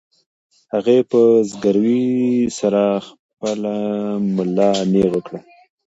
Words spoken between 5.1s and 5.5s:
کړه.